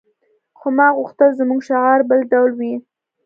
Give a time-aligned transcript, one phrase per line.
[0.59, 2.73] خو ما غوښتل زموږ شعار بل ډول وي